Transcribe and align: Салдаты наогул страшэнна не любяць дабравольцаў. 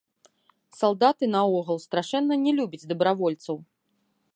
Салдаты 0.79 1.23
наогул 1.35 1.79
страшэнна 1.85 2.33
не 2.47 2.51
любяць 2.61 2.87
дабравольцаў. 2.95 3.55